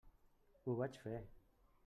Ho 0.63 0.75
vaig 0.81 0.97
fer. 1.03 1.21